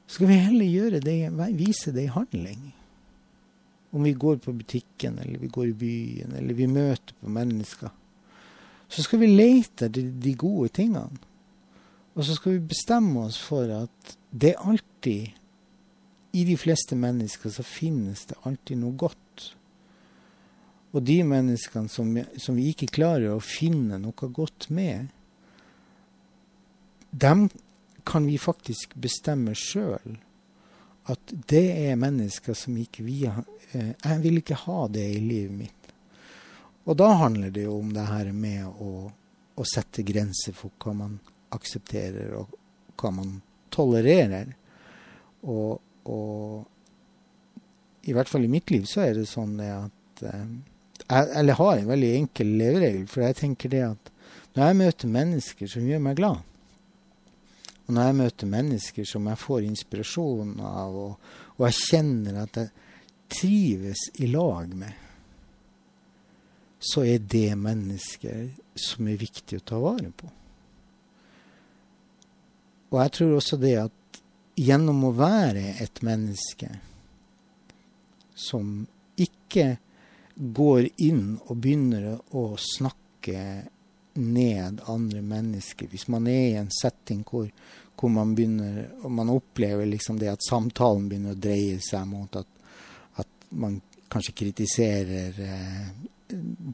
så 0.06 0.18
skal 0.18 0.28
vi 0.30 0.40
heller 0.40 0.68
gjøre 0.68 1.00
det, 1.02 1.18
vise 1.56 1.92
det 1.92 2.04
i 2.06 2.12
handling. 2.12 2.66
Om 3.96 4.04
vi 4.04 4.12
går 4.12 4.36
på 4.44 4.52
butikken, 4.54 5.16
eller 5.18 5.40
vi 5.40 5.48
går 5.52 5.70
i 5.70 5.78
byen, 5.80 6.34
eller 6.36 6.54
vi 6.54 6.68
møter 6.68 7.16
på 7.16 7.32
mennesker. 7.32 7.90
Så 8.92 9.02
skal 9.02 9.24
vi 9.24 9.32
lete 9.32 9.88
etter 9.88 10.12
de 10.22 10.34
gode 10.38 10.68
tingene. 10.76 11.16
Og 12.14 12.24
så 12.24 12.36
skal 12.36 12.56
vi 12.56 12.68
bestemme 12.70 13.24
oss 13.26 13.40
for 13.40 13.72
at 13.72 14.14
det 14.36 14.52
er 14.52 14.68
alltid 14.68 15.32
I 16.36 16.44
de 16.44 16.56
fleste 16.60 16.96
mennesker 17.00 17.52
så 17.52 17.62
finnes 17.64 18.26
det 18.28 18.36
alltid 18.44 18.76
noe 18.82 18.92
godt. 19.00 19.44
Og 20.92 21.04
de 21.08 21.22
menneskene 21.24 21.88
som, 21.88 22.10
som 22.36 22.58
vi 22.58 22.66
ikke 22.74 22.90
klarer 22.92 23.32
å 23.32 23.40
finne 23.40 23.96
noe 24.02 24.28
godt 24.36 24.68
med, 24.68 25.08
dem 27.16 27.46
kan 28.04 28.28
vi 28.28 28.36
faktisk 28.36 28.92
bestemme 29.00 29.56
sjøl 29.56 30.18
at 31.08 31.32
det 31.48 31.64
er 31.86 31.98
mennesker 32.00 32.56
som 32.58 32.76
ikke 32.76 33.04
vi 33.06 33.22
har 33.24 33.44
eh, 33.72 33.94
Jeg 33.94 34.22
vil 34.24 34.40
ikke 34.42 34.58
ha 34.66 34.86
det 34.90 35.06
i 35.14 35.22
livet 35.22 35.54
mitt. 35.54 35.92
Og 36.86 36.98
da 36.98 37.12
handler 37.22 37.54
det 37.54 37.64
jo 37.64 37.78
om 37.78 37.92
det 37.94 38.06
her 38.10 38.32
med 38.34 38.66
å, 38.66 39.08
å 39.56 39.66
sette 39.66 40.04
grenser 40.06 40.54
for 40.54 40.74
hva 40.82 40.94
man 40.98 41.18
aksepterer, 41.54 42.34
og 42.36 42.98
hva 42.98 43.12
man 43.14 43.36
tolererer. 43.74 44.54
Og, 45.46 45.80
og, 46.04 46.64
i 48.06 48.14
hvert 48.14 48.30
fall 48.30 48.46
i 48.46 48.50
mitt 48.50 48.70
liv 48.70 48.86
så 48.88 49.04
er 49.06 49.16
det 49.18 49.28
sånn 49.30 49.56
at 49.62 50.26
eh, 50.26 50.44
jeg, 51.06 51.30
Eller 51.38 51.58
har 51.58 51.72
en 51.76 51.88
veldig 51.90 52.12
enkel 52.22 52.52
leveregel, 52.58 53.06
for 53.10 53.26
jeg 53.26 53.38
tenker 53.40 53.72
det 53.72 53.82
at 53.86 54.12
når 54.56 54.70
jeg 54.70 54.78
møter 54.78 55.12
mennesker 55.12 55.70
som 55.70 55.86
gjør 55.86 56.04
meg 56.06 56.16
glad, 56.18 56.44
og 57.86 57.94
når 57.94 58.08
jeg 58.08 58.18
møter 58.18 58.50
mennesker 58.50 59.06
som 59.06 59.26
jeg 59.30 59.38
får 59.38 59.66
inspirasjon 59.66 60.54
av, 60.64 60.96
og, 60.96 61.34
og 61.58 61.66
jeg 61.68 61.82
kjenner 61.82 62.40
at 62.42 62.58
jeg 62.58 62.72
trives 63.36 64.06
i 64.22 64.30
lag 64.30 64.72
med, 64.74 65.02
så 66.82 67.04
er 67.06 67.22
det 67.22 67.50
mennesker 67.58 68.48
som 68.78 69.06
er 69.10 69.20
viktig 69.20 69.60
å 69.60 69.66
ta 69.66 69.78
vare 69.82 70.10
på. 70.14 70.30
Og 72.90 73.00
jeg 73.02 73.14
tror 73.18 73.36
også 73.36 73.58
det 73.60 73.76
at 73.80 74.20
gjennom 74.56 75.04
å 75.08 75.14
være 75.16 75.74
et 75.82 76.02
menneske 76.06 76.70
som 78.36 78.86
ikke 79.20 79.76
går 80.36 80.88
inn 81.04 81.36
og 81.46 81.56
begynner 81.64 82.14
å 82.36 82.44
snakke 82.60 83.42
ned 84.16 84.80
andre 84.88 85.20
mennesker 85.20 85.88
Hvis 85.92 86.06
man 86.08 86.28
er 86.28 86.44
i 86.46 86.58
en 86.60 86.70
setting 86.72 87.22
hvor, 87.28 87.48
hvor 87.96 88.12
man 88.12 88.34
begynner 88.36 88.86
og 89.02 89.12
man 89.12 89.32
opplever 89.32 89.88
liksom 89.88 90.20
det 90.20 90.30
at 90.32 90.44
samtalen 90.44 91.08
begynner 91.08 91.36
å 91.36 91.40
dreie 91.40 91.80
seg 91.84 92.06
mot 92.08 92.36
at, 92.36 92.48
at 93.20 93.48
man 93.50 93.80
kanskje 94.12 94.36
kritiserer 94.40 95.40
eh, 95.44 95.88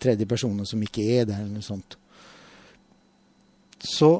tredjepersoner 0.03 0.69
som 0.69 0.83
ikke 0.83 1.07
er 1.17 1.27
der, 1.29 1.43
eller 1.43 1.59
noe 1.59 1.67
sånt, 1.67 1.97
så 3.83 4.15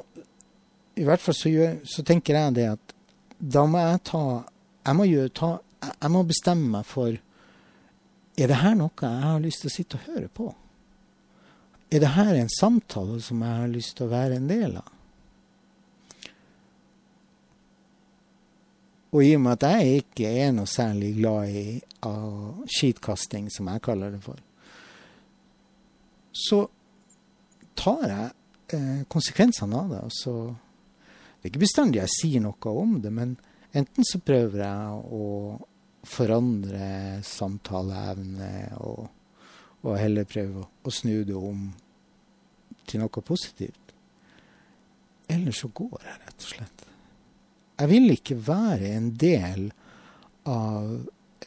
i 0.97 1.05
hvert 1.07 1.23
fall 1.23 1.37
så, 1.37 1.51
gjør, 1.51 1.77
så, 1.89 2.05
tenker 2.05 2.37
jeg 2.37 2.57
det 2.59 2.69
at 2.75 2.97
da 3.39 3.65
må 3.67 3.81
jeg 3.81 4.01
ta 4.07 4.25
Jeg 4.83 4.99
må, 4.99 5.05
gjøre, 5.07 5.31
ta, 5.31 5.51
jeg 5.89 6.11
må 6.11 6.23
bestemme 6.27 6.69
meg 6.77 6.87
for 6.87 7.15
Er 8.37 8.51
det 8.51 8.59
her 8.63 8.75
noe 8.79 8.91
jeg 8.99 9.23
har 9.25 9.43
lyst 9.43 9.63
til 9.63 9.71
å 9.71 9.75
sitte 9.77 9.99
og 10.01 10.09
høre 10.11 10.29
på? 10.29 10.49
Er 11.93 12.03
det 12.03 12.15
her 12.15 12.35
en 12.35 12.51
samtale 12.51 13.21
som 13.21 13.43
jeg 13.45 13.63
har 13.63 13.71
lyst 13.71 13.97
til 13.99 14.07
å 14.07 14.13
være 14.13 14.39
en 14.41 14.49
del 14.51 14.79
av? 14.81 14.91
Og 19.13 19.21
i 19.27 19.35
og 19.37 19.43
med 19.45 19.59
at 19.59 19.67
jeg 19.77 20.05
ikke 20.07 20.31
er 20.41 20.55
noe 20.57 20.71
særlig 20.71 21.11
glad 21.19 21.53
i 21.53 21.65
av 22.09 22.63
skitkasting, 22.65 23.51
som 23.53 23.69
jeg 23.69 23.83
kaller 23.85 24.15
det 24.15 24.23
for, 24.25 24.39
så 26.33 26.63
tar 27.77 28.07
jeg 28.09 28.31
eh, 28.79 29.03
konsekvensene 29.13 29.83
av 29.83 29.93
det. 29.93 30.01
og 30.01 30.09
Altså, 30.09 30.35
det 31.43 31.49
er 31.49 31.51
ikke 31.51 31.65
bestandig 31.65 31.99
jeg 31.99 32.15
sier 32.15 32.43
noe 32.45 32.73
om 32.79 33.01
det, 33.03 33.11
men 33.11 33.35
enten 33.75 34.07
så 34.07 34.21
prøver 34.23 34.63
jeg 34.63 35.01
å 35.19 35.27
forandre 36.07 37.19
samtaleevne 37.27 38.51
og, 38.79 39.09
og, 39.83 39.97
heller 39.99 40.29
prøve 40.31 40.63
å 40.63 40.95
snu 40.95 41.25
det 41.27 41.35
om 41.35 41.65
til 42.87 43.03
noe 43.03 43.25
positivt. 43.27 43.91
Eller 45.27 45.55
så 45.55 45.71
går 45.75 46.07
jeg, 46.07 46.21
rett 46.23 46.47
og 46.47 46.53
slett. 46.53 46.87
Jeg 47.83 47.91
vil 47.91 48.15
ikke 48.15 48.39
være 48.39 48.95
en 48.95 49.11
del 49.19 49.65
av 50.47 50.91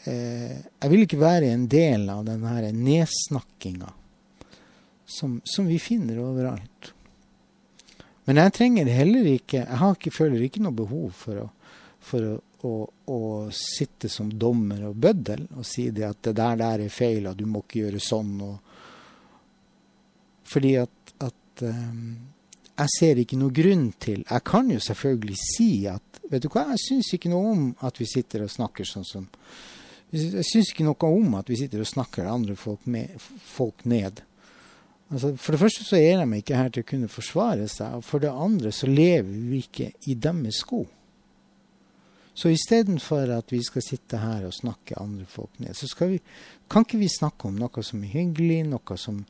eh, 0.04 0.60
Jeg 0.60 0.92
vil 0.92 1.06
ikke 1.06 1.22
være 1.22 1.54
en 1.54 1.68
del 1.72 2.10
av 2.12 2.26
den 2.28 2.44
nedsnakkinga 2.84 3.92
som, 5.06 5.40
som, 5.46 5.68
vi 5.72 5.80
finner 5.80 6.20
overalt. 6.20 6.95
Men 8.26 8.42
jeg 8.42 8.54
trenger 8.58 8.90
heller 8.90 9.28
ikke 9.30 9.62
Jeg 9.62 9.80
har 9.82 9.96
ikke, 9.96 10.14
føler 10.14 10.46
ikke 10.46 10.64
noe 10.66 10.76
behov 10.76 11.10
for 11.18 11.44
å, 11.44 11.48
for 12.02 12.30
å, 12.30 12.36
å, 12.66 12.74
å 13.14 13.20
sitte 13.54 14.10
som 14.10 14.32
dommer 14.34 14.88
og 14.90 14.98
bøddel 15.02 15.46
og 15.54 15.66
si 15.68 15.90
det 15.94 16.08
at 16.10 16.22
det 16.26 16.36
der, 16.40 16.58
der 16.62 16.86
er 16.88 16.94
feil, 16.94 17.30
og 17.30 17.38
du 17.38 17.46
må 17.50 17.62
ikke 17.66 17.86
gjøre 17.86 18.02
sånn. 18.02 18.34
Og, 18.46 18.56
fordi 20.50 20.74
at, 20.82 21.14
at 21.26 21.66
um, 21.70 22.16
jeg 22.76 22.92
ser 22.98 23.22
ikke 23.22 23.40
noe 23.40 23.56
grunn 23.56 23.88
til 24.04 24.26
Jeg 24.26 24.44
kan 24.48 24.70
jo 24.72 24.82
selvfølgelig 24.84 25.40
si 25.40 25.70
at 25.88 26.22
Vet 26.32 26.44
du 26.44 26.50
hva, 26.50 26.66
jeg 26.74 26.82
syns 26.82 27.14
ikke 27.16 27.32
noe 27.32 27.52
om 27.54 27.66
at 27.86 28.00
vi 28.02 28.08
sitter 28.10 28.44
og 28.46 28.52
snakker 28.52 28.88
sånn 28.90 29.06
som 29.08 29.28
Jeg 30.12 30.46
syns 30.48 30.72
ikke 30.74 30.88
noe 30.88 31.12
om 31.12 31.38
at 31.40 31.50
vi 31.52 31.60
sitter 31.60 31.84
og 31.84 31.90
snakker 31.90 32.28
andre 32.30 32.56
folk, 32.60 32.86
med, 32.88 33.14
folk 33.20 33.86
ned. 33.90 34.22
Altså, 35.14 35.36
for 35.38 35.54
det 35.54 35.62
første 35.62 35.86
så 35.86 36.00
er 36.02 36.24
de 36.24 36.40
ikke 36.40 36.58
her 36.58 36.72
til 36.74 36.82
å 36.82 36.90
kunne 36.90 37.10
forsvare 37.12 37.68
seg, 37.70 38.00
og 38.00 38.06
for 38.08 38.24
det 38.24 38.32
andre 38.34 38.72
så 38.74 38.90
lever 38.90 39.34
vi 39.52 39.62
ikke 39.62 39.92
i 40.10 40.16
deres 40.18 40.64
sko. 40.64 40.82
Så 42.36 42.50
istedenfor 42.52 43.30
at 43.32 43.52
vi 43.54 43.62
skal 43.64 43.84
sitte 43.86 44.20
her 44.20 44.44
og 44.48 44.56
snakke 44.56 44.98
andre 45.00 45.28
folk 45.30 45.60
ned, 45.64 45.78
så 45.78 45.88
vi, 46.10 46.18
kan 46.68 46.84
ikke 46.84 47.00
vi 47.00 47.08
snakke 47.12 47.48
om 47.48 47.60
noe 47.62 47.84
som 47.86 48.02
er 48.04 48.12
hyggelig, 48.12 48.66
noe 48.68 48.98
som 49.00 49.22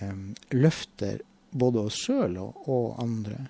um, 0.00 0.30
løfter 0.54 1.20
både 1.50 1.82
oss 1.88 1.98
sjøl 2.06 2.38
og, 2.40 2.62
og, 2.70 2.86
andre. 3.02 3.40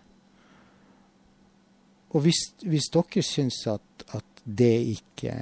Og 2.16 2.24
hvis, 2.24 2.40
hvis 2.64 2.88
dere 2.94 3.22
syns 3.26 3.60
at, 3.70 4.06
at, 4.16 4.32
det 4.46 4.76
ikke 4.92 5.32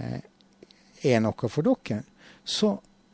er 1.05 1.19
noe 1.21 1.49
for 1.53 1.65
dere, 1.67 2.03
så 2.41 2.71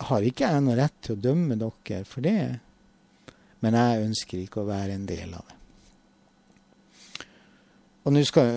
har 0.07 0.27
ikke 0.27 0.47
jeg 0.47 0.63
noe 0.63 0.77
rett 0.79 1.01
til 1.03 1.17
å 1.17 1.23
dømme 1.23 1.57
dere 1.59 2.05
for 2.07 2.23
det. 2.23 2.61
Men 3.61 3.77
jeg 3.77 4.05
ønsker 4.09 4.43
ikke 4.43 4.63
å 4.63 4.69
være 4.69 4.97
en 4.97 5.09
del 5.09 5.35
av 5.37 5.47
det. 5.49 5.57
Og 8.09 8.15
nå 8.15 8.23
skal 8.25 8.53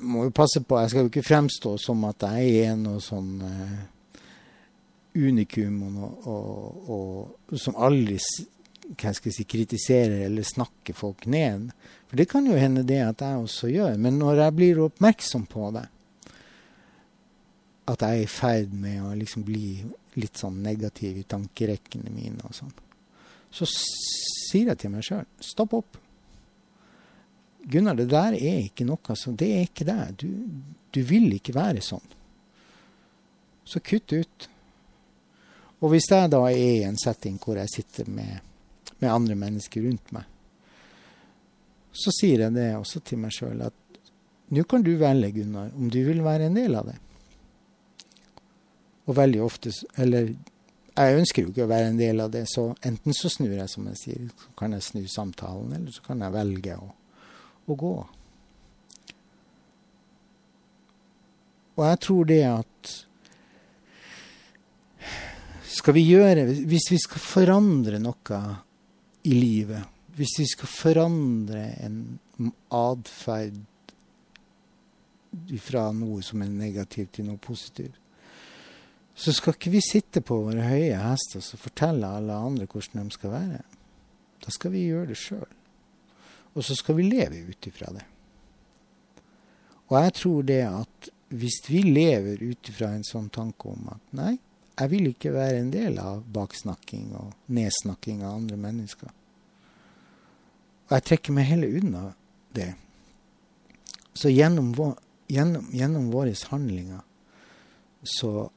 må 0.00 0.24
jo 0.26 0.34
passe 0.34 0.62
på, 0.64 0.78
jeg 0.80 0.92
skal 0.92 1.04
jo 1.04 1.10
ikke 1.12 1.26
fremstå 1.26 1.74
som 1.82 2.06
at 2.08 2.24
jeg 2.30 2.62
er 2.64 2.78
noe 2.80 3.02
sånn 3.04 3.34
uh, 3.44 3.74
unikum 5.20 5.82
og, 5.90 6.26
og, 6.30 6.88
og, 6.96 7.58
som 7.60 7.76
aldri 7.76 8.16
hva 8.90 9.12
skal 9.14 9.30
jeg 9.30 9.36
si, 9.36 9.46
kritiserer 9.46 10.24
eller 10.26 10.46
snakker 10.46 10.96
folk 10.96 11.28
ned. 11.30 11.68
For 12.08 12.18
det 12.18 12.26
kan 12.30 12.48
jo 12.48 12.58
hende 12.58 12.82
det 12.86 12.98
at 13.04 13.22
jeg 13.22 13.44
også 13.44 13.70
gjør. 13.70 13.98
Men 14.02 14.18
når 14.18 14.40
jeg 14.42 14.56
blir 14.56 14.80
oppmerksom 14.88 15.44
på 15.50 15.70
det, 15.76 15.84
at 17.90 18.02
jeg 18.02 18.22
er 18.22 18.24
i 18.24 18.30
ferd 18.30 18.74
med 18.74 19.04
å 19.04 19.12
liksom 19.18 19.44
bli 19.46 19.76
litt 20.18 20.40
sånn 20.40 20.58
negativ 20.64 21.20
i 21.20 21.26
tankerekkene 21.28 22.10
mine 22.10 22.42
og 22.48 22.56
sånn, 22.56 22.74
så 23.50 23.66
sier 23.70 24.70
jeg 24.70 24.80
til 24.80 24.92
meg 24.94 25.06
sjøl 25.06 25.26
stopp 25.44 25.74
opp. 25.78 25.98
Gunnar, 27.70 27.98
det 27.98 28.08
der 28.10 28.34
er 28.38 28.62
ikke 28.64 28.86
noe 28.88 29.16
som 29.18 29.36
Det 29.36 29.50
er 29.52 29.66
ikke 29.66 29.84
deg. 29.84 30.14
Du, 30.16 30.28
du 30.90 31.02
vil 31.06 31.28
ikke 31.36 31.54
være 31.54 31.82
sånn. 31.84 32.06
Så 33.68 33.82
kutt 33.84 34.12
ut. 34.12 34.46
Og 35.80 35.92
hvis 35.92 36.08
jeg 36.10 36.30
da 36.32 36.40
er 36.48 36.56
i 36.56 36.86
en 36.88 36.98
setting 36.98 37.36
hvor 37.42 37.60
jeg 37.60 37.72
sitter 37.74 38.08
med 38.10 38.40
med 39.00 39.12
andre 39.12 39.34
mennesker 39.34 39.82
rundt 39.82 40.12
meg. 40.12 40.24
Så 41.92 42.12
sier 42.14 42.44
jeg 42.44 42.54
det 42.54 42.68
også 42.76 43.00
til 43.04 43.20
meg 43.22 43.32
sjøl 43.34 43.62
at 43.66 43.76
nå 44.50 44.64
kan 44.68 44.82
du 44.82 44.92
velge, 44.98 45.30
Gunnar, 45.38 45.70
om 45.78 45.90
du 45.90 46.00
vil 46.04 46.24
være 46.26 46.48
en 46.48 46.58
del 46.58 46.74
av 46.78 46.90
det. 46.90 46.96
Og 49.06 49.16
veldig 49.16 49.40
ofte 49.42 49.72
Eller 49.98 50.34
jeg 50.96 51.18
ønsker 51.20 51.44
jo 51.44 51.50
ikke 51.52 51.66
å 51.66 51.70
være 51.70 51.90
en 51.92 52.00
del 52.00 52.22
av 52.22 52.32
det, 52.34 52.44
så 52.50 52.70
enten 52.86 53.14
så 53.16 53.30
snur 53.32 53.52
jeg, 53.54 53.68
som 53.70 53.86
jeg 53.90 54.00
sier, 54.00 54.24
så 54.36 54.54
kan 54.58 54.74
jeg 54.76 54.86
snu 54.86 55.04
samtalen, 55.10 55.74
eller 55.76 55.94
så 55.94 56.02
kan 56.06 56.24
jeg 56.24 56.34
velge 56.34 56.78
å, 56.78 56.88
å 57.70 57.76
gå. 57.78 57.94
Og 61.78 61.86
jeg 61.86 62.00
tror 62.04 62.28
det 62.28 62.42
at 62.48 62.96
skal 65.70 65.94
vi 65.96 66.02
gjøre 66.10 66.42
Hvis 66.68 66.90
vi 66.90 66.98
skal 67.00 67.22
forandre 67.24 68.00
noe 68.02 68.40
i 69.30 69.36
livet, 69.36 69.86
hvis 70.16 70.34
vi 70.42 70.46
skal 70.50 70.68
forandre 70.68 71.62
en 71.84 72.00
atferd 72.74 73.62
fra 75.62 75.86
noe 75.94 76.24
som 76.26 76.42
er 76.42 76.50
negativt 76.52 77.14
til 77.16 77.28
noe 77.28 77.40
positivt, 77.40 77.99
så 79.20 79.32
skal 79.36 79.52
ikke 79.56 79.72
vi 79.74 79.82
sitte 79.84 80.22
på 80.24 80.38
våre 80.46 80.64
høye 80.64 80.96
hester 80.96 81.42
og 81.44 81.60
fortelle 81.60 82.08
alle 82.08 82.36
andre 82.40 82.68
hvordan 82.70 83.10
de 83.10 83.16
skal 83.18 83.34
være. 83.34 83.62
Da 84.40 84.52
skal 84.54 84.72
vi 84.72 84.86
gjøre 84.86 85.10
det 85.10 85.18
sjøl. 85.20 85.50
Og 86.56 86.64
så 86.64 86.74
skal 86.78 86.96
vi 86.96 87.08
leve 87.10 87.42
ut 87.50 87.66
ifra 87.68 87.92
det. 87.92 88.06
Og 89.90 89.98
jeg 89.98 90.14
tror 90.16 90.46
det 90.48 90.62
at 90.64 91.10
hvis 91.36 91.58
vi 91.68 91.82
lever 91.84 92.40
ut 92.42 92.70
ifra 92.72 92.94
en 92.94 93.04
sånn 93.06 93.28
tanke 93.34 93.68
om 93.70 93.90
at 93.92 94.16
nei, 94.16 94.32
jeg 94.80 94.90
vil 94.94 95.10
ikke 95.10 95.34
være 95.34 95.58
en 95.60 95.72
del 95.74 95.98
av 96.00 96.22
baksnakking 96.32 97.10
og 97.20 97.52
nedsnakking 97.52 98.22
av 98.24 98.38
andre 98.38 98.56
mennesker. 98.62 99.10
Og 100.88 100.94
jeg 100.96 101.06
trekker 101.10 101.36
meg 101.36 101.50
heller 101.50 101.76
unna 101.82 102.06
det. 102.56 102.70
Så 104.16 104.32
gjennom, 104.32 104.72
vår, 104.78 104.96
gjennom, 105.30 105.68
gjennom 105.76 106.08
våre 106.14 106.32
handlinger 106.50 107.04
så 108.00 108.48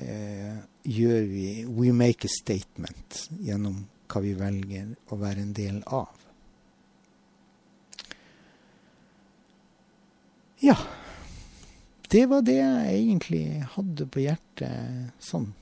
gjør 0.00 1.26
vi 1.28 1.46
We 1.66 1.92
make 1.92 2.26
a 2.26 2.32
statement 2.32 3.26
gjennom 3.40 3.84
hva 4.10 4.22
vi 4.24 4.32
velger 4.34 4.94
å 5.12 5.18
være 5.20 5.44
en 5.44 5.52
del 5.54 5.82
av. 5.86 6.16
Ja. 10.60 10.76
Det 12.10 12.24
var 12.26 12.42
det 12.42 12.56
jeg 12.58 12.96
egentlig 12.96 13.44
hadde 13.76 14.06
på 14.10 14.24
hjertet 14.24 15.12
sånn 15.22 15.52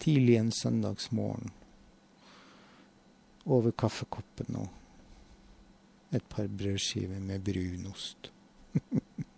tidlig 0.00 0.36
en 0.36 0.52
søndagsmorgen. 0.52 1.48
Over 3.50 3.72
kaffekoppen 3.72 4.60
og 4.60 6.14
et 6.14 6.26
par 6.28 6.50
brødskiver 6.52 7.20
med 7.24 7.40
brunost. 7.46 8.30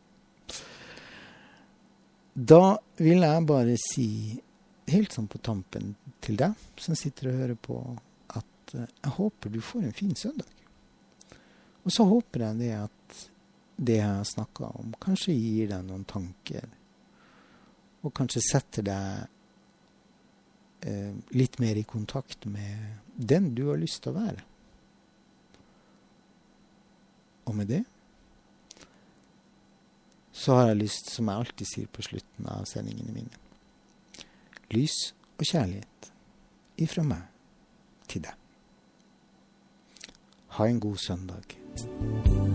da 2.33 2.79
vil 2.97 3.21
jeg 3.27 3.45
bare 3.49 3.77
si, 3.81 4.09
helt 4.89 5.13
sånn 5.13 5.29
på 5.31 5.41
tampen 5.45 5.95
til 6.25 6.39
deg 6.41 6.57
som 6.81 6.97
sitter 6.97 7.29
og 7.29 7.41
hører 7.43 7.59
på, 7.61 7.79
at 8.33 8.75
eh, 8.79 8.89
jeg 8.89 9.15
håper 9.19 9.53
du 9.53 9.61
får 9.65 9.85
en 9.85 9.97
fin 9.97 10.15
søndag. 10.17 10.49
Og 11.83 11.93
så 11.93 12.07
håper 12.09 12.47
jeg 12.47 12.61
det 12.63 12.73
at 12.79 13.21
det 13.83 13.99
jeg 13.99 14.09
har 14.09 14.25
snakka 14.29 14.71
om, 14.79 14.95
kanskje 15.03 15.35
gir 15.35 15.73
deg 15.73 15.85
noen 15.87 16.05
tanker. 16.09 16.69
Og 18.03 18.15
kanskje 18.17 18.43
setter 18.45 18.87
deg 18.87 19.27
eh, 20.89 21.13
litt 21.37 21.59
mer 21.63 21.79
i 21.79 21.87
kontakt 21.89 22.47
med 22.51 23.03
den 23.17 23.53
du 23.57 23.67
har 23.69 23.81
lyst 23.81 24.03
til 24.05 24.15
å 24.15 24.21
være. 24.23 24.47
Og 27.51 27.59
med 27.59 27.69
det 27.75 27.83
så 30.33 30.57
har 30.57 30.71
jeg 30.71 30.81
lyst, 30.83 31.11
som 31.13 31.29
jeg 31.29 31.45
alltid 31.45 31.69
sier 31.69 31.91
på 31.93 32.05
slutten 32.07 32.49
av 32.49 32.65
sendingene 32.69 33.13
mine, 33.15 33.43
lys 34.73 35.13
og 35.37 35.45
kjærlighet 35.45 36.13
ifra 36.83 37.05
meg 37.07 37.29
til 38.09 38.25
deg. 38.25 38.39
Ha 40.57 40.69
en 40.69 40.81
god 40.81 40.97
søndag. 41.01 42.52